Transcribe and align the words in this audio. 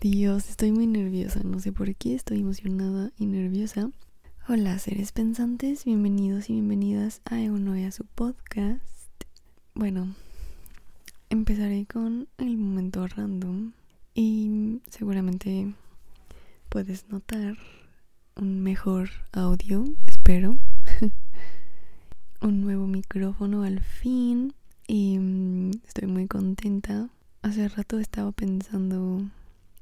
Dios, 0.00 0.48
estoy 0.48 0.72
muy 0.72 0.86
nerviosa, 0.86 1.40
no 1.44 1.60
sé 1.60 1.72
por 1.72 1.94
qué, 1.94 2.14
estoy 2.14 2.40
emocionada 2.40 3.12
y 3.18 3.26
nerviosa. 3.26 3.90
Hola 4.48 4.78
seres 4.78 5.12
pensantes, 5.12 5.84
bienvenidos 5.84 6.48
y 6.48 6.54
bienvenidas 6.54 7.20
a 7.26 7.34
uno 7.34 7.74
a 7.74 7.90
su 7.90 8.06
podcast. 8.06 8.82
Bueno, 9.74 10.14
empezaré 11.28 11.84
con 11.84 12.28
el 12.38 12.56
momento 12.56 13.06
random 13.06 13.72
y 14.14 14.80
seguramente 14.88 15.74
puedes 16.70 17.06
notar 17.10 17.58
un 18.36 18.60
mejor 18.60 19.10
audio, 19.32 19.84
espero. 20.06 20.56
un 22.40 22.62
nuevo 22.62 22.86
micrófono 22.86 23.64
al 23.64 23.80
fin 23.80 24.54
y 24.86 25.18
mm, 25.18 25.72
estoy 25.86 26.08
muy 26.08 26.26
contenta. 26.26 27.10
Hace 27.42 27.68
rato 27.68 27.98
estaba 27.98 28.32
pensando 28.32 29.26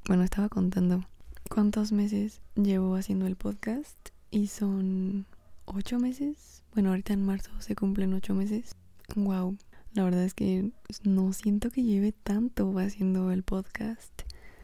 bueno, 0.09 0.23
estaba 0.23 0.49
contando 0.49 1.05
cuántos 1.51 1.93
meses 1.93 2.41
llevo 2.57 2.97
haciendo 2.97 3.27
el 3.27 3.37
podcast 3.37 4.09
y 4.31 4.47
son 4.47 5.27
ocho 5.67 5.99
meses. 5.99 6.63
Bueno, 6.73 6.89
ahorita 6.89 7.13
en 7.13 7.27
marzo 7.27 7.51
se 7.59 7.77
cumplen 7.77 8.15
ocho 8.15 8.35
meses. 8.35 8.75
Wow, 9.17 9.59
la 9.93 10.05
verdad 10.05 10.25
es 10.25 10.33
que 10.33 10.71
no 11.03 11.35
siento 11.35 11.69
que 11.69 11.83
lleve 11.83 12.13
tanto 12.13 12.79
haciendo 12.79 13.31
el 13.33 13.43
podcast 13.43 14.23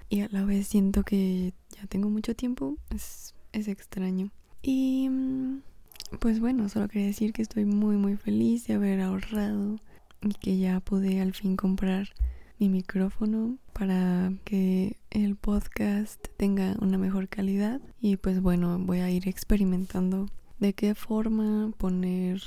y 0.08 0.22
a 0.22 0.28
la 0.30 0.46
vez 0.46 0.66
siento 0.66 1.02
que 1.02 1.52
ya 1.76 1.86
tengo 1.88 2.08
mucho 2.08 2.34
tiempo. 2.34 2.78
Es, 2.88 3.34
es 3.52 3.68
extraño. 3.68 4.30
Y 4.62 5.10
mm, 5.10 5.60
pues 6.20 6.40
bueno, 6.40 6.70
solo 6.70 6.88
quería 6.88 7.08
decir 7.08 7.34
que 7.34 7.42
estoy 7.42 7.66
muy 7.66 7.98
muy 7.98 8.16
feliz 8.16 8.66
de 8.66 8.74
haber 8.74 9.02
ahorrado 9.02 9.76
y 10.22 10.32
que 10.32 10.56
ya 10.56 10.80
pude 10.80 11.20
al 11.20 11.34
fin 11.34 11.56
comprar 11.56 12.14
mi 12.58 12.68
micrófono 12.68 13.58
para 13.72 14.32
que 14.44 14.96
el 15.10 15.36
podcast 15.36 16.26
tenga 16.36 16.76
una 16.80 16.98
mejor 16.98 17.28
calidad. 17.28 17.80
Y 18.00 18.16
pues 18.16 18.40
bueno 18.40 18.78
voy 18.78 19.00
a 19.00 19.10
ir 19.10 19.28
experimentando 19.28 20.28
de 20.60 20.72
qué 20.72 20.94
forma 20.94 21.72
poner 21.76 22.40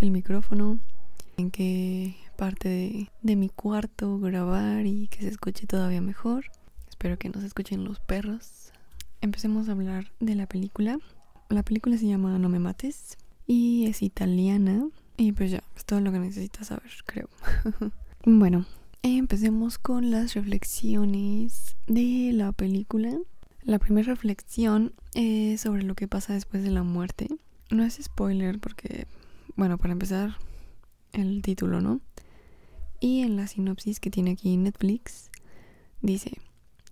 el 0.00 0.10
micrófono 0.10 0.78
en 1.36 1.50
qué 1.50 2.16
parte 2.36 3.10
de, 3.22 3.36
mi 3.36 3.48
cuarto 3.48 4.18
grabar 4.18 4.86
y 4.86 5.08
que 5.08 5.20
se 5.20 5.28
escuche 5.28 5.66
todavía 5.66 6.00
mejor. 6.00 6.46
Espero 6.88 7.18
que 7.18 7.28
no 7.28 7.40
se 7.40 7.46
escuchen 7.46 7.84
los 7.84 8.00
perros. 8.00 8.72
Empecemos 9.20 9.68
a 9.68 9.72
hablar 9.72 10.12
de 10.20 10.34
la 10.34 10.46
película. 10.46 10.98
La 11.48 11.62
película 11.62 11.96
se 11.96 12.06
llama 12.06 12.38
No 12.38 12.48
me 12.48 12.58
mates 12.58 13.16
y 13.46 13.86
es 13.86 14.02
italiana. 14.02 14.86
Y 15.16 15.32
pues 15.32 15.50
ya 15.50 15.62
es 15.76 15.84
todo 15.84 16.00
lo 16.00 16.12
que 16.12 16.18
necesitas 16.18 16.68
saber 16.68 16.90
creo. 17.06 17.28
Bueno 18.26 18.66
Empecemos 19.02 19.78
con 19.78 20.10
las 20.10 20.34
reflexiones 20.34 21.76
de 21.86 22.32
la 22.34 22.52
película. 22.52 23.16
La 23.62 23.78
primera 23.78 24.08
reflexión 24.08 24.92
es 25.14 25.62
sobre 25.62 25.84
lo 25.84 25.94
que 25.94 26.06
pasa 26.06 26.34
después 26.34 26.62
de 26.62 26.70
la 26.70 26.82
muerte. 26.82 27.28
No 27.70 27.82
es 27.82 27.98
spoiler 28.02 28.58
porque, 28.58 29.06
bueno, 29.56 29.78
para 29.78 29.92
empezar, 29.92 30.36
el 31.12 31.40
título, 31.40 31.80
¿no? 31.80 32.02
Y 33.00 33.22
en 33.22 33.36
la 33.36 33.46
sinopsis 33.46 34.00
que 34.00 34.10
tiene 34.10 34.32
aquí 34.32 34.54
Netflix, 34.58 35.30
dice, 36.02 36.32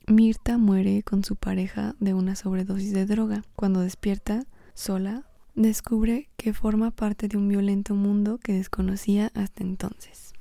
Mirta 0.06 0.56
muere 0.56 1.02
con 1.02 1.24
su 1.24 1.36
pareja 1.36 1.94
de 2.00 2.14
una 2.14 2.36
sobredosis 2.36 2.94
de 2.94 3.04
droga. 3.04 3.44
Cuando 3.54 3.80
despierta, 3.80 4.46
sola, 4.72 5.28
descubre 5.54 6.30
que 6.38 6.54
forma 6.54 6.90
parte 6.90 7.28
de 7.28 7.36
un 7.36 7.48
violento 7.48 7.94
mundo 7.94 8.38
que 8.38 8.54
desconocía 8.54 9.30
hasta 9.34 9.62
entonces. 9.62 10.32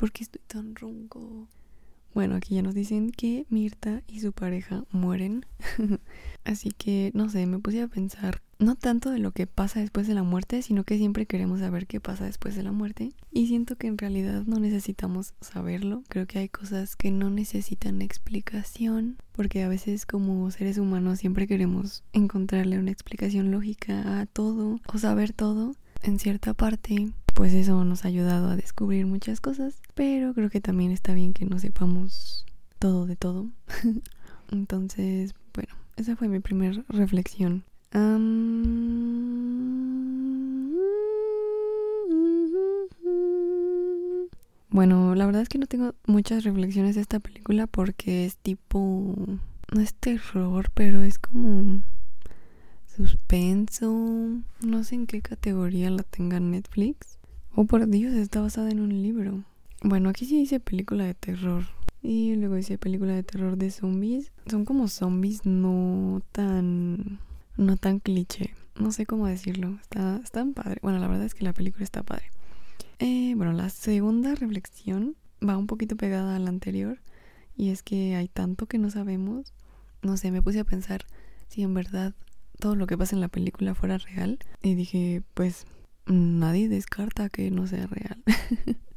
¿Por 0.00 0.12
qué 0.12 0.22
estoy 0.22 0.40
tan 0.46 0.74
ronco? 0.76 1.46
Bueno, 2.14 2.34
aquí 2.34 2.54
ya 2.54 2.62
nos 2.62 2.74
dicen 2.74 3.10
que 3.10 3.44
Mirta 3.50 4.02
y 4.08 4.20
su 4.20 4.32
pareja 4.32 4.84
mueren. 4.92 5.44
Así 6.44 6.70
que, 6.70 7.10
no 7.12 7.28
sé, 7.28 7.44
me 7.44 7.58
puse 7.58 7.82
a 7.82 7.86
pensar 7.86 8.40
no 8.58 8.76
tanto 8.76 9.10
de 9.10 9.18
lo 9.18 9.32
que 9.32 9.46
pasa 9.46 9.80
después 9.80 10.08
de 10.08 10.14
la 10.14 10.22
muerte, 10.22 10.62
sino 10.62 10.84
que 10.84 10.96
siempre 10.96 11.26
queremos 11.26 11.60
saber 11.60 11.86
qué 11.86 12.00
pasa 12.00 12.24
después 12.24 12.56
de 12.56 12.62
la 12.62 12.72
muerte. 12.72 13.12
Y 13.30 13.48
siento 13.48 13.76
que 13.76 13.88
en 13.88 13.98
realidad 13.98 14.44
no 14.46 14.58
necesitamos 14.58 15.34
saberlo. 15.42 16.02
Creo 16.08 16.26
que 16.26 16.38
hay 16.38 16.48
cosas 16.48 16.96
que 16.96 17.10
no 17.10 17.28
necesitan 17.28 18.00
explicación, 18.00 19.18
porque 19.32 19.62
a 19.64 19.68
veces 19.68 20.06
como 20.06 20.50
seres 20.50 20.78
humanos 20.78 21.18
siempre 21.18 21.46
queremos 21.46 22.04
encontrarle 22.14 22.78
una 22.78 22.90
explicación 22.90 23.50
lógica 23.50 24.18
a 24.18 24.24
todo 24.24 24.80
o 24.90 24.96
saber 24.96 25.34
todo 25.34 25.74
en 26.02 26.18
cierta 26.18 26.54
parte 26.54 27.12
pues 27.40 27.54
eso 27.54 27.84
nos 27.84 28.04
ha 28.04 28.08
ayudado 28.08 28.50
a 28.50 28.56
descubrir 28.56 29.06
muchas 29.06 29.40
cosas, 29.40 29.80
pero 30.00 30.32
creo 30.32 30.48
que 30.48 30.62
también 30.62 30.92
está 30.92 31.12
bien 31.12 31.34
que 31.34 31.44
no 31.44 31.58
sepamos 31.58 32.46
todo 32.78 33.04
de 33.04 33.16
todo. 33.16 33.50
Entonces, 34.50 35.34
bueno, 35.52 35.74
esa 35.96 36.16
fue 36.16 36.26
mi 36.26 36.40
primera 36.40 36.82
reflexión. 36.88 37.64
Bueno, 44.70 45.14
la 45.14 45.26
verdad 45.26 45.42
es 45.42 45.50
que 45.50 45.58
no 45.58 45.66
tengo 45.66 45.94
muchas 46.06 46.44
reflexiones 46.44 46.94
de 46.94 47.02
esta 47.02 47.20
película 47.20 47.66
porque 47.66 48.24
es 48.24 48.38
tipo... 48.38 49.14
No 49.70 49.82
es 49.82 49.92
terror, 49.92 50.70
pero 50.72 51.02
es 51.02 51.18
como 51.18 51.82
suspenso. 52.86 53.92
No 54.62 54.82
sé 54.82 54.94
en 54.94 55.06
qué 55.06 55.20
categoría 55.20 55.90
la 55.90 56.04
tenga 56.04 56.40
Netflix. 56.40 57.18
Oh, 57.54 57.66
por 57.66 57.86
Dios, 57.86 58.14
está 58.14 58.40
basada 58.40 58.70
en 58.70 58.80
un 58.80 59.02
libro. 59.02 59.44
Bueno, 59.82 60.10
aquí 60.10 60.26
sí 60.26 60.38
dice 60.38 60.60
película 60.60 61.04
de 61.04 61.14
terror. 61.14 61.64
Y 62.02 62.34
luego 62.36 62.54
dice 62.54 62.78
película 62.78 63.14
de 63.14 63.22
terror 63.22 63.56
de 63.56 63.70
zombies. 63.70 64.32
Son 64.46 64.64
como 64.64 64.88
zombies 64.88 65.46
no 65.46 66.22
tan... 66.32 67.18
No 67.56 67.76
tan 67.76 67.98
cliché. 67.98 68.54
No 68.78 68.92
sé 68.92 69.06
cómo 69.06 69.26
decirlo. 69.26 69.78
Está, 69.80 70.20
tan 70.32 70.52
padre. 70.52 70.80
Bueno, 70.82 70.98
la 70.98 71.08
verdad 71.08 71.26
es 71.26 71.34
que 71.34 71.44
la 71.44 71.52
película 71.52 71.84
está 71.84 72.02
padre. 72.02 72.30
Eh, 72.98 73.34
bueno, 73.36 73.52
la 73.52 73.70
segunda 73.70 74.34
reflexión 74.34 75.16
va 75.46 75.56
un 75.56 75.66
poquito 75.66 75.96
pegada 75.96 76.36
a 76.36 76.38
la 76.38 76.50
anterior. 76.50 76.98
Y 77.56 77.70
es 77.70 77.82
que 77.82 78.16
hay 78.16 78.28
tanto 78.28 78.66
que 78.66 78.78
no 78.78 78.90
sabemos. 78.90 79.54
No 80.02 80.16
sé, 80.16 80.30
me 80.30 80.42
puse 80.42 80.60
a 80.60 80.64
pensar 80.64 81.06
si 81.48 81.62
en 81.62 81.74
verdad 81.74 82.14
todo 82.58 82.76
lo 82.76 82.86
que 82.86 82.98
pasa 82.98 83.16
en 83.16 83.20
la 83.20 83.28
película 83.28 83.74
fuera 83.74 83.96
real. 83.96 84.38
Y 84.62 84.74
dije, 84.74 85.22
pues 85.34 85.66
nadie 86.06 86.68
descarta 86.68 87.30
que 87.30 87.50
no 87.50 87.66
sea 87.66 87.86
real. 87.86 88.22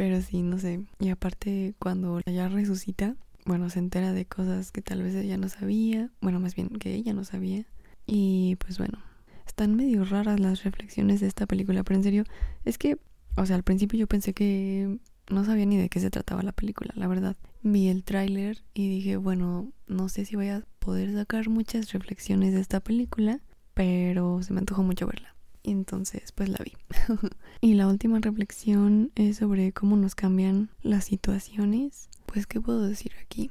Pero 0.00 0.22
sí, 0.22 0.40
no 0.40 0.58
sé. 0.58 0.86
Y 0.98 1.10
aparte, 1.10 1.74
cuando 1.78 2.22
ella 2.24 2.48
resucita, 2.48 3.16
bueno, 3.44 3.68
se 3.68 3.80
entera 3.80 4.14
de 4.14 4.24
cosas 4.24 4.72
que 4.72 4.80
tal 4.80 5.02
vez 5.02 5.14
ella 5.14 5.36
no 5.36 5.50
sabía. 5.50 6.10
Bueno, 6.22 6.40
más 6.40 6.54
bien 6.54 6.70
que 6.70 6.94
ella 6.94 7.12
no 7.12 7.22
sabía. 7.22 7.66
Y 8.06 8.56
pues 8.60 8.78
bueno, 8.78 8.98
están 9.46 9.76
medio 9.76 10.06
raras 10.06 10.40
las 10.40 10.64
reflexiones 10.64 11.20
de 11.20 11.26
esta 11.26 11.44
película. 11.44 11.84
Pero 11.84 11.98
en 11.98 12.02
serio, 12.02 12.24
es 12.64 12.78
que, 12.78 12.96
o 13.36 13.44
sea, 13.44 13.56
al 13.56 13.62
principio 13.62 13.98
yo 13.98 14.06
pensé 14.06 14.32
que 14.32 15.00
no 15.28 15.44
sabía 15.44 15.66
ni 15.66 15.76
de 15.76 15.90
qué 15.90 16.00
se 16.00 16.08
trataba 16.08 16.42
la 16.42 16.52
película, 16.52 16.94
la 16.96 17.06
verdad. 17.06 17.36
Vi 17.60 17.88
el 17.88 18.02
tráiler 18.02 18.64
y 18.72 18.88
dije, 18.88 19.18
bueno, 19.18 19.70
no 19.86 20.08
sé 20.08 20.24
si 20.24 20.34
voy 20.34 20.48
a 20.48 20.64
poder 20.78 21.12
sacar 21.12 21.50
muchas 21.50 21.92
reflexiones 21.92 22.54
de 22.54 22.60
esta 22.62 22.80
película, 22.80 23.42
pero 23.74 24.42
se 24.42 24.54
me 24.54 24.60
antojó 24.60 24.82
mucho 24.82 25.06
verla. 25.06 25.36
Y 25.62 25.72
entonces 25.72 26.32
pues 26.32 26.48
la 26.48 26.58
vi. 26.64 26.72
y 27.60 27.74
la 27.74 27.86
última 27.88 28.18
reflexión 28.20 29.10
es 29.14 29.38
sobre 29.38 29.72
cómo 29.72 29.96
nos 29.96 30.14
cambian 30.14 30.70
las 30.82 31.04
situaciones. 31.04 32.08
Pues 32.26 32.46
qué 32.46 32.60
puedo 32.60 32.82
decir 32.82 33.12
aquí. 33.22 33.50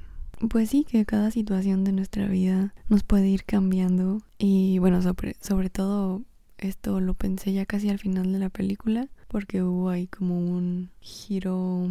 Pues 0.50 0.70
sí, 0.70 0.86
que 0.86 1.06
cada 1.06 1.32
situación 1.32 1.84
de 1.84 1.92
nuestra 1.92 2.28
vida 2.28 2.74
nos 2.88 3.04
puede 3.04 3.28
ir 3.28 3.44
cambiando. 3.44 4.22
Y 4.38 4.80
bueno, 4.80 5.02
sobre, 5.02 5.36
sobre 5.42 5.70
todo 5.70 6.22
esto 6.58 7.00
lo 7.02 7.14
pensé 7.14 7.54
ya 7.54 7.66
casi 7.66 7.90
al 7.90 8.00
final 8.00 8.32
de 8.32 8.40
la 8.40 8.50
película. 8.50 9.08
Porque 9.28 9.62
hubo 9.62 9.90
ahí 9.90 10.08
como 10.08 10.40
un 10.40 10.90
giro 11.02 11.88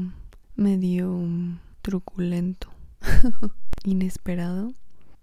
medio 0.57 1.25
truculento, 1.83 2.69
inesperado 3.85 4.75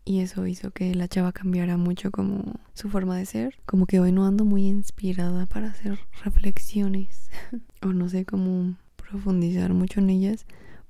y 0.06 0.20
eso 0.20 0.46
hizo 0.46 0.72
que 0.72 0.94
la 0.94 1.08
chava 1.08 1.32
cambiara 1.32 1.78
mucho 1.78 2.12
como 2.12 2.60
su 2.74 2.90
forma 2.90 3.18
de 3.18 3.26
ser. 3.26 3.56
Como 3.66 3.88
que 3.88 4.00
hoy 4.00 4.12
no 4.12 4.26
ando 4.26 4.46
muy 4.46 4.68
inspirada 4.68 5.48
para 5.48 5.68
hacer 5.68 6.00
reflexiones 6.24 7.30
o 7.82 7.88
no 7.88 8.08
sé 8.08 8.26
cómo 8.26 8.76
profundizar 8.96 9.74
mucho 9.74 10.00
en 10.00 10.12
ellas 10.12 10.46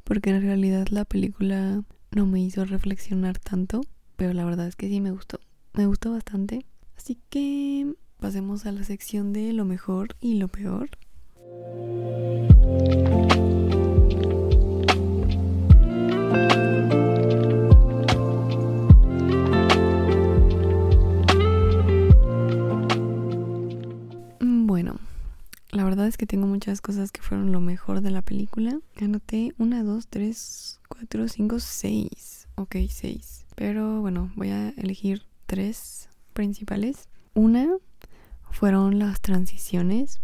porque 0.06 0.30
en 0.30 0.42
realidad 0.42 0.88
la 0.90 1.04
película 1.04 1.84
no 2.12 2.26
me 2.26 2.40
hizo 2.40 2.64
reflexionar 2.64 3.40
tanto, 3.40 3.82
pero 4.16 4.34
la 4.34 4.46
verdad 4.46 4.68
es 4.68 4.76
que 4.76 4.88
sí 4.88 5.02
me 5.02 5.12
gustó. 5.12 5.40
Me 5.74 5.88
gustó 5.88 6.12
bastante. 6.12 6.66
Así 6.96 7.18
que 7.30 7.96
pasemos 8.20 8.66
a 8.66 8.72
la 8.72 8.84
sección 8.84 9.34
de 9.34 9.52
lo 9.52 9.66
mejor 9.66 10.16
y 10.22 10.36
lo 10.36 10.48
peor. 10.48 10.92
Es 26.08 26.18
que 26.18 26.26
tengo 26.26 26.48
muchas 26.48 26.82
cosas 26.82 27.12
que 27.12 27.22
fueron 27.22 27.52
lo 27.52 27.60
mejor 27.60 28.02
de 28.02 28.12
la 28.12 28.22
película. 28.22 28.80
Anoté 29.02 29.54
una, 29.58 29.84
dos, 29.84 30.08
tres, 30.08 30.80
4, 30.90 31.28
5, 31.28 31.60
6. 31.60 32.48
Ok, 32.56 32.76
6. 32.90 33.46
Pero 33.56 34.02
bueno, 34.02 34.32
voy 34.36 34.50
a 34.50 34.70
elegir 34.70 35.24
tres 35.46 36.10
principales. 36.34 37.10
Una 37.34 37.68
fueron 38.52 39.00
las 39.00 39.20
transiciones 39.22 40.22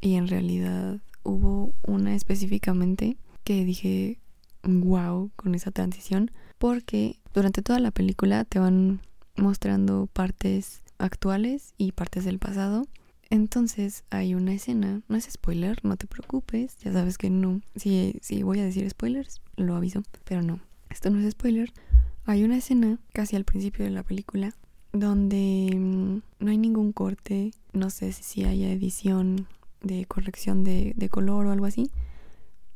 y 0.00 0.14
en 0.14 0.28
realidad 0.28 0.98
hubo 1.22 1.72
una 1.82 2.14
específicamente 2.14 3.16
que 3.44 3.64
dije 3.64 4.18
wow 4.62 5.30
con 5.36 5.54
esa 5.54 5.70
transición 5.70 6.30
porque 6.58 7.20
durante 7.34 7.62
toda 7.62 7.80
la 7.80 7.90
película 7.90 8.44
te 8.44 8.58
van 8.58 9.00
mostrando 9.36 10.08
partes 10.12 10.82
actuales 10.98 11.74
y 11.76 11.92
partes 11.92 12.24
del 12.24 12.38
pasado. 12.38 12.86
Entonces 13.30 14.04
hay 14.10 14.34
una 14.34 14.52
escena, 14.52 15.02
no 15.08 15.16
es 15.16 15.24
spoiler, 15.30 15.84
no 15.84 15.96
te 15.96 16.06
preocupes, 16.06 16.76
ya 16.78 16.92
sabes 16.92 17.18
que 17.18 17.28
no, 17.28 17.60
si, 17.74 18.18
si 18.22 18.42
voy 18.42 18.60
a 18.60 18.64
decir 18.64 18.88
spoilers, 18.88 19.40
lo 19.56 19.74
aviso, 19.74 20.02
pero 20.24 20.42
no, 20.42 20.60
esto 20.90 21.10
no 21.10 21.18
es 21.18 21.32
spoiler. 21.32 21.72
Hay 22.24 22.44
una 22.44 22.56
escena 22.56 22.98
casi 23.12 23.36
al 23.36 23.44
principio 23.44 23.84
de 23.84 23.90
la 23.90 24.02
película 24.02 24.54
donde 24.92 25.70
mm, 25.76 26.44
no 26.44 26.50
hay 26.50 26.58
ningún 26.58 26.92
corte, 26.92 27.52
no 27.72 27.90
sé 27.90 28.12
si 28.12 28.44
haya 28.44 28.70
edición 28.70 29.46
de 29.82 30.06
corrección 30.06 30.64
de, 30.64 30.94
de 30.96 31.08
color 31.08 31.46
o 31.46 31.52
algo 31.52 31.66
así, 31.66 31.90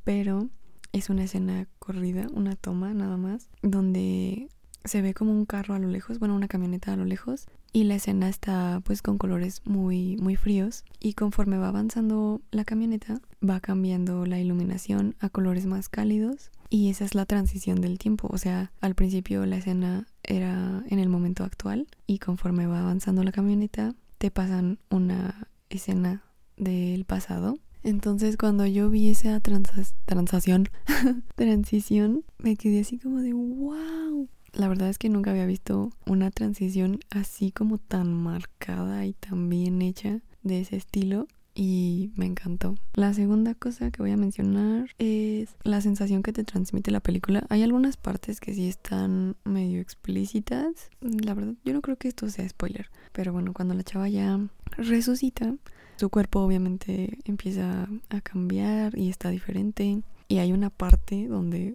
pero 0.05 0.49
es 0.93 1.11
una 1.11 1.25
escena 1.25 1.67
corrida, 1.79 2.27
una 2.33 2.57
toma 2.57 2.93
nada 2.95 3.17
más, 3.17 3.49
donde 3.63 4.49
se 4.85 5.03
ve 5.03 5.15
como 5.15 5.33
un 5.33 5.47
carro 5.47 5.75
a 5.75 5.79
lo 5.79 5.89
lejos, 5.89 6.19
bueno, 6.19 6.35
una 6.35 6.49
camioneta 6.49 6.93
a 6.93 6.97
lo 6.97 7.05
lejos, 7.05 7.47
y 7.73 7.85
la 7.85 7.97
escena 7.97 8.29
está 8.29 8.81
pues 8.85 9.03
con 9.03 9.19
colores 9.19 9.63
muy 9.65 10.17
muy 10.17 10.37
fríos 10.37 10.85
y 10.99 11.15
conforme 11.15 11.59
va 11.59 11.69
avanzando 11.69 12.41
la 12.51 12.65
camioneta 12.65 13.21
va 13.49 13.61
cambiando 13.61 14.27
la 14.27 14.41
iluminación 14.41 15.15
a 15.21 15.29
colores 15.29 15.67
más 15.67 15.89
cálidos 15.89 16.51
y 16.73 16.89
esa 16.89 17.05
es 17.05 17.17
la 17.17 17.27
transición 17.27 17.81
del 17.81 17.99
tiempo, 17.99 18.29
o 18.31 18.39
sea, 18.39 18.71
al 18.81 18.95
principio 18.95 19.45
la 19.45 19.57
escena 19.57 20.07
era 20.23 20.85
en 20.89 21.01
el 21.01 21.09
momento 21.09 21.43
actual 21.43 21.89
y 22.07 22.19
conforme 22.19 22.69
va 22.69 22.81
avanzando 22.81 23.25
la 23.25 23.33
camioneta 23.33 23.95
te 24.19 24.31
pasan 24.31 24.79
una 24.89 25.49
escena 25.69 26.23
del 26.57 27.05
pasado. 27.05 27.59
Entonces 27.83 28.37
cuando 28.37 28.67
yo 28.67 28.89
vi 28.89 29.09
esa 29.09 29.41
transación, 29.41 30.69
transición, 31.35 32.25
me 32.39 32.57
quedé 32.57 32.81
así 32.81 32.99
como 32.99 33.19
de 33.21 33.33
wow. 33.33 34.29
La 34.53 34.69
verdad 34.69 34.89
es 34.89 34.99
que 34.99 35.09
nunca 35.09 35.31
había 35.31 35.47
visto 35.47 35.91
una 36.07 36.31
transición 36.31 37.01
así 37.11 37.53
como 37.53 37.79
tan 37.79 38.13
marcada 38.13 39.07
y 39.07 39.13
tan 39.13 39.49
bien 39.49 39.83
hecha 39.83 40.21
de 40.43 40.61
ese 40.61 40.77
estilo 40.77 41.27
y 41.55 42.13
me 42.17 42.27
encantó. 42.27 42.77
La 42.95 43.13
segunda 43.13 43.55
cosa 43.55 43.91
que 43.91 44.03
voy 44.03 44.13
a 44.13 44.17
mencionar 44.17 44.91
es 44.99 45.57
la 45.63 45.81
sensación 45.81 46.23
que 46.23 46.33
te 46.33 46.45
transmite 46.45 46.91
la 46.91 47.01
película. 47.01 47.45
Hay 47.49 47.63
algunas 47.63 47.97
partes 47.97 48.41
que 48.41 48.55
sí 48.55 48.69
están 48.69 49.37
medio 49.45 49.81
explícitas. 49.81 50.91
La 51.01 51.35
verdad, 51.35 51.55
yo 51.65 51.73
no 51.73 51.83
creo 51.83 51.97
que 51.97 52.09
esto 52.09 52.29
sea 52.31 52.49
spoiler, 52.49 52.91
pero 53.13 53.33
bueno, 53.33 53.53
cuando 53.53 53.75
la 53.75 53.83
chava 53.83 54.09
ya 54.09 54.41
resucita, 54.77 55.55
su 55.97 56.09
cuerpo 56.09 56.41
obviamente 56.41 57.19
empieza 57.25 57.89
a 58.09 58.21
cambiar 58.21 58.97
y 58.97 59.11
está 59.11 59.31
diferente. 59.31 60.03
Y 60.31 60.39
hay 60.39 60.53
una 60.53 60.71
parte 60.71 61.27
donde 61.27 61.75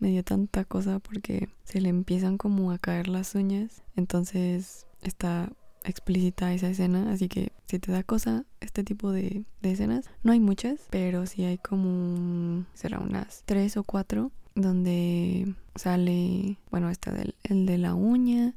me 0.00 0.10
dio 0.10 0.22
tanta 0.22 0.66
cosa 0.66 0.98
porque 0.98 1.48
se 1.64 1.80
le 1.80 1.88
empiezan 1.88 2.36
como 2.36 2.72
a 2.72 2.78
caer 2.78 3.08
las 3.08 3.34
uñas. 3.34 3.82
Entonces 3.96 4.86
está 5.00 5.50
explícita 5.84 6.52
esa 6.52 6.68
escena, 6.68 7.10
así 7.10 7.30
que 7.30 7.52
si 7.64 7.78
te 7.78 7.90
da 7.90 8.02
cosa 8.02 8.44
este 8.60 8.84
tipo 8.84 9.12
de, 9.12 9.46
escenas, 9.62 10.10
no 10.22 10.32
hay 10.32 10.40
muchas, 10.40 10.78
pero 10.90 11.24
sí 11.24 11.44
hay 11.44 11.56
como, 11.56 12.66
será 12.74 12.98
unas 12.98 13.44
tres 13.46 13.78
o 13.78 13.82
cuatro, 13.82 14.30
donde 14.54 15.54
sale, 15.74 16.58
bueno, 16.70 16.90
está 16.90 17.12
del, 17.12 17.34
el 17.44 17.64
de 17.64 17.78
la 17.78 17.94
uña 17.94 18.56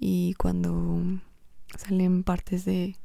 y 0.00 0.32
cuando 0.38 1.02
salen 1.76 2.24
partes 2.24 2.64
de 2.64 2.96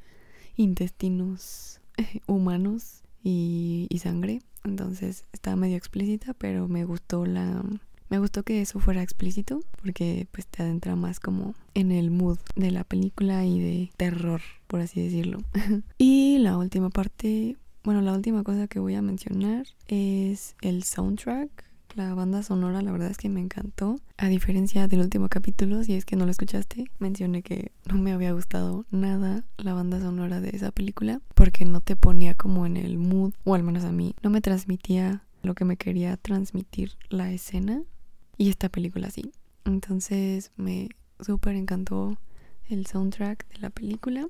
intestinos 0.55 1.81
humanos 2.27 2.98
y, 3.23 3.87
sangre. 4.01 4.41
Entonces 4.63 5.25
estaba 5.33 5.55
medio 5.55 5.77
explícita, 5.77 6.33
pero 6.33 6.67
me 6.67 6.85
gustó 6.85 7.25
la... 7.25 7.63
Me 8.09 8.17
gustó 8.17 8.41
que 8.41 8.59
eso 8.61 8.79
fuera 8.79 9.03
explícito 9.03 9.59
porque 9.83 10.27
pues 10.31 10.47
te 10.47 10.63
adentra 10.63 10.95
más 10.95 11.19
como 11.19 11.53
en 11.75 11.91
el 11.91 12.09
mood 12.09 12.39
de 12.55 12.71
la 12.71 12.83
película 12.83 13.45
y 13.45 13.59
de 13.59 13.91
terror, 13.97 14.41
por 14.65 14.81
así 14.81 14.99
decirlo. 14.99 15.39
y 15.99 16.39
la 16.39 16.57
última 16.57 16.89
parte, 16.89 17.55
bueno, 17.83 18.01
la 18.01 18.13
última 18.13 18.43
cosa 18.43 18.67
que 18.67 18.79
voy 18.79 18.95
a 18.95 19.03
mencionar 19.03 19.67
es 19.87 20.55
el 20.61 20.83
soundtrack 20.83 21.68
la 21.95 22.13
banda 22.13 22.43
sonora 22.43 22.81
la 22.81 22.91
verdad 22.91 23.11
es 23.11 23.17
que 23.17 23.29
me 23.29 23.41
encantó. 23.41 23.99
A 24.17 24.27
diferencia 24.27 24.87
del 24.87 25.01
último 25.01 25.29
capítulo, 25.29 25.83
si 25.83 25.93
es 25.93 26.05
que 26.05 26.15
no 26.15 26.25
lo 26.25 26.31
escuchaste, 26.31 26.85
mencioné 26.99 27.41
que 27.41 27.71
no 27.85 27.97
me 27.97 28.11
había 28.11 28.31
gustado 28.31 28.85
nada 28.91 29.43
la 29.57 29.73
banda 29.73 29.99
sonora 29.99 30.41
de 30.41 30.49
esa 30.49 30.71
película 30.71 31.21
porque 31.35 31.65
no 31.65 31.81
te 31.81 31.95
ponía 31.95 32.35
como 32.35 32.65
en 32.65 32.77
el 32.77 32.97
mood, 32.97 33.33
o 33.43 33.55
al 33.55 33.63
menos 33.63 33.83
a 33.83 33.91
mí, 33.91 34.15
no 34.21 34.29
me 34.29 34.41
transmitía 34.41 35.23
lo 35.41 35.55
que 35.55 35.65
me 35.65 35.77
quería 35.77 36.17
transmitir 36.17 36.97
la 37.09 37.31
escena 37.31 37.83
y 38.37 38.49
esta 38.49 38.69
película 38.69 39.09
sí. 39.09 39.31
Entonces 39.65 40.51
me 40.55 40.89
súper 41.19 41.55
encantó 41.55 42.17
el 42.69 42.85
soundtrack 42.85 43.47
de 43.49 43.59
la 43.59 43.69
película. 43.69 44.27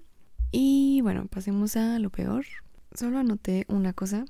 Y 0.51 1.01
bueno, 1.01 1.27
pasemos 1.27 1.75
a 1.75 1.99
lo 1.99 2.09
peor. 2.09 2.45
Solo 2.93 3.19
anoté 3.19 3.65
una 3.67 3.93
cosa 3.93 4.25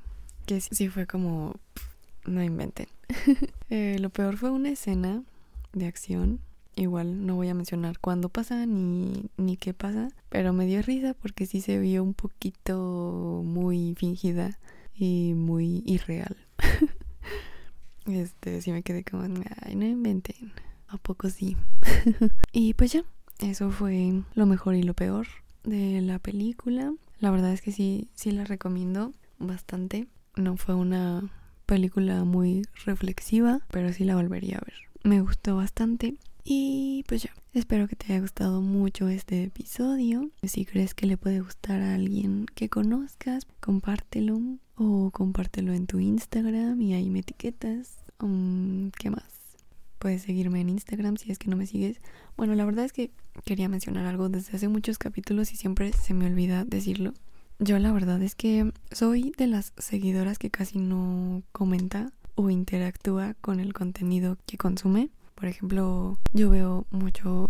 que 0.45 0.59
sí 0.59 0.89
fue 0.89 1.07
como 1.07 1.55
no 2.29 2.43
inventen. 2.43 2.87
Eh, 3.71 3.97
lo 3.99 4.09
peor 4.09 4.37
fue 4.37 4.49
una 4.49 4.69
escena 4.69 5.21
de 5.73 5.85
acción. 5.85 6.39
Igual 6.75 7.27
no 7.27 7.35
voy 7.35 7.49
a 7.49 7.53
mencionar 7.53 7.99
cuándo 7.99 8.29
pasa 8.29 8.65
ni, 8.65 9.29
ni 9.37 9.57
qué 9.57 9.75
pasa, 9.75 10.07
pero 10.29 10.53
me 10.53 10.65
dio 10.65 10.81
risa 10.81 11.13
porque 11.13 11.45
sí 11.45 11.61
se 11.61 11.77
vio 11.77 12.01
un 12.01 12.15
poquito 12.15 13.43
muy 13.45 13.93
fingida 13.95 14.57
y 14.95 15.33
muy 15.35 15.83
irreal. 15.85 16.35
este, 18.07 18.61
sí 18.63 18.71
me 18.71 18.81
quedé 18.81 19.03
como, 19.03 19.23
ay, 19.61 19.75
no 19.75 19.85
inventen. 19.85 20.51
¿A 20.87 20.97
poco 20.97 21.29
sí? 21.29 21.55
y 22.51 22.73
pues 22.73 22.93
ya, 22.93 23.03
eso 23.39 23.69
fue 23.69 24.23
lo 24.33 24.47
mejor 24.47 24.73
y 24.73 24.81
lo 24.81 24.95
peor 24.95 25.27
de 25.63 26.01
la 26.01 26.17
película. 26.17 26.91
La 27.19 27.29
verdad 27.29 27.53
es 27.53 27.61
que 27.61 27.71
sí, 27.71 28.09
sí 28.15 28.31
la 28.31 28.45
recomiendo 28.45 29.13
bastante. 29.37 30.07
No 30.35 30.57
fue 30.57 30.73
una 30.73 31.29
película 31.69 32.23
muy 32.23 32.63
reflexiva, 32.83 33.61
pero 33.69 33.93
sí 33.93 34.03
la 34.03 34.15
volvería 34.15 34.57
a 34.57 34.65
ver. 34.65 34.73
Me 35.03 35.21
gustó 35.21 35.55
bastante 35.55 36.15
y 36.43 37.03
pues 37.07 37.21
ya, 37.21 37.29
espero 37.53 37.87
que 37.87 37.95
te 37.95 38.11
haya 38.11 38.21
gustado 38.21 38.63
mucho 38.63 39.07
este 39.07 39.43
episodio. 39.43 40.31
Si 40.41 40.65
crees 40.65 40.95
que 40.95 41.05
le 41.05 41.15
puede 41.15 41.41
gustar 41.41 41.81
a 41.81 41.93
alguien 41.93 42.47
que 42.55 42.69
conozcas, 42.69 43.45
compártelo 43.59 44.41
o 44.77 45.11
compártelo 45.11 45.71
en 45.73 45.85
tu 45.85 45.99
Instagram 45.99 46.81
y 46.81 46.95
ahí 46.95 47.11
me 47.11 47.19
etiquetas. 47.19 47.99
Um, 48.19 48.89
¿Qué 48.89 49.11
más? 49.11 49.29
Puedes 49.99 50.23
seguirme 50.23 50.61
en 50.61 50.69
Instagram 50.69 51.17
si 51.17 51.31
es 51.31 51.37
que 51.37 51.51
no 51.51 51.55
me 51.55 51.67
sigues. 51.67 52.01
Bueno, 52.35 52.55
la 52.55 52.65
verdad 52.65 52.85
es 52.85 52.93
que 52.93 53.11
quería 53.45 53.69
mencionar 53.69 54.07
algo 54.07 54.27
desde 54.27 54.57
hace 54.57 54.69
muchos 54.69 54.97
capítulos 54.97 55.53
y 55.53 55.55
siempre 55.55 55.93
se 55.93 56.15
me 56.15 56.25
olvida 56.25 56.65
decirlo. 56.65 57.13
Yo 57.61 57.77
la 57.77 57.91
verdad 57.91 58.21
es 58.23 58.35
que 58.35 58.71
soy 58.89 59.33
de 59.37 59.45
las 59.45 59.73
seguidoras 59.77 60.39
que 60.39 60.49
casi 60.49 60.79
no 60.79 61.43
comenta 61.51 62.13
o 62.35 62.49
interactúa 62.49 63.33
con 63.41 63.59
el 63.59 63.73
contenido 63.73 64.37
que 64.45 64.57
consume. 64.57 65.09
Por 65.35 65.49
ejemplo, 65.49 66.17
yo 66.31 66.49
veo 66.49 66.87
mucho, 66.89 67.49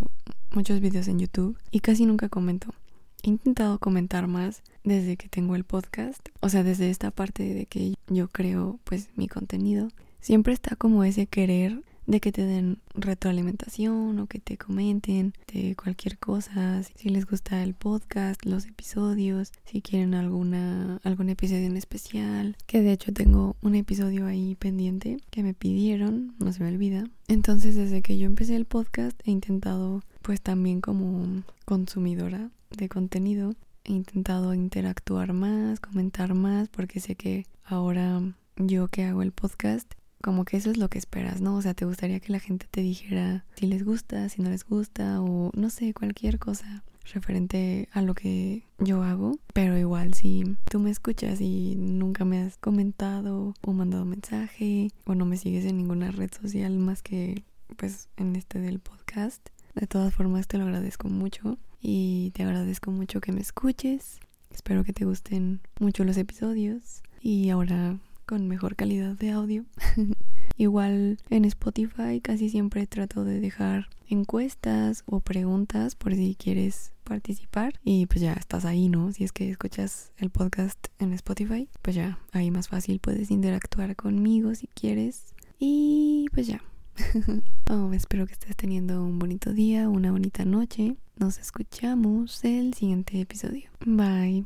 muchos 0.51 0.79
videos 0.79 1.07
en 1.07 1.19
YouTube 1.19 1.59
y 1.69 1.81
casi 1.81 2.07
nunca 2.07 2.27
comento. 2.27 2.73
He 3.21 3.29
intentado 3.29 3.77
comentar 3.77 4.25
más 4.25 4.63
desde 4.83 5.15
que 5.15 5.29
tengo 5.29 5.55
el 5.55 5.63
podcast, 5.63 6.27
o 6.39 6.49
sea, 6.49 6.63
desde 6.63 6.89
esta 6.89 7.11
parte 7.11 7.53
de 7.53 7.67
que 7.67 7.93
yo 8.07 8.29
creo 8.29 8.79
pues 8.85 9.09
mi 9.15 9.27
contenido. 9.27 9.89
Siempre 10.21 10.53
está 10.53 10.75
como 10.75 11.03
ese 11.03 11.27
querer 11.27 11.83
de 12.09 12.19
que 12.19 12.31
te 12.31 12.43
den 12.43 12.79
retroalimentación 12.95 14.17
o 14.17 14.25
que 14.25 14.39
te 14.39 14.57
comenten 14.57 15.33
de 15.53 15.75
cualquier 15.75 16.17
cosa, 16.17 16.81
si 16.81 17.09
les 17.09 17.27
gusta 17.27 17.61
el 17.61 17.75
podcast, 17.75 18.43
los 18.45 18.65
episodios, 18.65 19.51
si 19.65 19.83
quieren 19.83 20.15
alguna 20.15 20.99
algún 21.03 21.29
episodio 21.29 21.67
en 21.67 21.77
especial, 21.77 22.57
que 22.65 22.81
de 22.81 22.93
hecho 22.93 23.13
tengo 23.13 23.55
un 23.61 23.75
episodio 23.75 24.25
ahí 24.25 24.55
pendiente 24.55 25.17
que 25.29 25.43
me 25.43 25.53
pidieron, 25.53 26.33
no 26.39 26.51
se 26.51 26.63
me 26.63 26.69
olvida. 26.69 27.07
Entonces, 27.27 27.75
desde 27.75 28.01
que 28.01 28.17
yo 28.17 28.25
empecé 28.25 28.55
el 28.55 28.65
podcast 28.65 29.19
he 29.25 29.29
intentado 29.29 30.01
pues 30.23 30.41
también 30.41 30.81
como 30.81 31.43
consumidora 31.65 32.49
de 32.71 32.89
contenido 32.89 33.53
he 33.83 33.93
intentado 33.93 34.55
interactuar 34.55 35.33
más, 35.33 35.79
comentar 35.79 36.33
más 36.33 36.69
porque 36.69 36.99
sé 36.99 37.15
que 37.15 37.45
ahora 37.63 38.21
yo 38.57 38.87
que 38.87 39.03
hago 39.03 39.21
el 39.21 39.31
podcast 39.31 39.93
como 40.21 40.45
que 40.45 40.57
eso 40.57 40.71
es 40.71 40.77
lo 40.77 40.89
que 40.89 40.97
esperas, 40.97 41.41
¿no? 41.41 41.55
O 41.55 41.61
sea, 41.61 41.73
te 41.73 41.85
gustaría 41.85 42.19
que 42.19 42.31
la 42.31 42.39
gente 42.39 42.67
te 42.69 42.81
dijera 42.81 43.45
si 43.55 43.67
les 43.67 43.83
gusta, 43.83 44.27
si 44.29 44.41
no 44.41 44.49
les 44.49 44.65
gusta 44.65 45.21
o 45.21 45.51
no 45.55 45.69
sé, 45.69 45.93
cualquier 45.93 46.39
cosa. 46.39 46.83
referente 47.11 47.89
a 47.91 48.03
lo 48.03 48.13
que 48.13 48.67
yo 48.77 49.01
hago, 49.01 49.39
pero 49.53 49.75
igual 49.77 50.13
si 50.13 50.43
tú 50.69 50.79
me 50.79 50.91
escuchas 50.91 51.41
y 51.41 51.75
nunca 51.75 52.23
me 52.23 52.39
has 52.39 52.57
comentado 52.57 53.55
o 53.61 53.73
mandado 53.73 54.05
mensaje 54.05 54.89
o 55.05 55.15
no 55.15 55.25
me 55.25 55.38
sigues 55.38 55.65
en 55.65 55.77
ninguna 55.77 56.11
red 56.11 56.29
social 56.39 56.77
más 56.77 57.01
que 57.01 57.43
pues 57.77 58.09
en 58.17 58.35
este 58.35 58.59
del 58.59 58.79
podcast, 58.79 59.49
de 59.73 59.88
todas 59.88 60.13
formas 60.13 60.47
te 60.47 60.59
lo 60.59 60.65
agradezco 60.65 61.09
mucho 61.09 61.57
y 61.81 62.31
te 62.35 62.43
agradezco 62.43 62.91
mucho 62.91 63.21
que 63.21 63.31
me 63.31 63.41
escuches. 63.41 64.19
Espero 64.51 64.83
que 64.83 64.93
te 64.93 65.05
gusten 65.05 65.61
mucho 65.79 66.03
los 66.03 66.17
episodios 66.17 67.01
y 67.21 67.49
ahora 67.49 67.97
con 68.29 68.48
mejor 68.48 68.75
calidad 68.75 69.15
de 69.15 69.31
audio. 69.31 69.65
Igual 70.55 71.17
en 71.31 71.45
Spotify 71.45 72.21
casi 72.21 72.51
siempre 72.51 72.86
trato 72.86 73.24
de 73.24 73.39
dejar 73.39 73.89
encuestas 74.07 75.03
o 75.07 75.19
preguntas 75.19 75.95
por 75.95 76.13
si 76.13 76.36
quieres 76.36 76.93
participar 77.03 77.74
y 77.83 78.05
pues 78.05 78.21
ya 78.21 78.33
estás 78.33 78.65
ahí, 78.65 78.88
¿no? 78.88 79.12
Si 79.13 79.24
es 79.24 79.31
que 79.31 79.50
escuchas 79.50 80.12
el 80.17 80.29
podcast 80.29 80.77
en 81.00 81.13
Spotify, 81.13 81.67
pues 81.81 81.95
ya 81.95 82.19
ahí 82.31 82.51
más 82.51 82.67
fácil 82.67 83.00
puedes 83.00 83.31
interactuar 83.31 83.95
conmigo 83.95 84.53
si 84.53 84.67
quieres 84.67 85.33
y 85.57 86.27
pues 86.31 86.45
ya. 86.45 86.62
oh, 87.71 87.91
espero 87.93 88.27
que 88.27 88.33
estés 88.33 88.55
teniendo 88.55 89.03
un 89.03 89.17
bonito 89.17 89.53
día, 89.53 89.89
una 89.89 90.12
bonita 90.12 90.45
noche. 90.45 90.98
Nos 91.17 91.39
escuchamos 91.39 92.45
el 92.45 92.75
siguiente 92.75 93.19
episodio. 93.19 93.71
Bye. 93.88 94.43